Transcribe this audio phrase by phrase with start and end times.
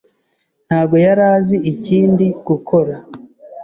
[0.67, 2.93] ntabwo yari azi ikindi gukora.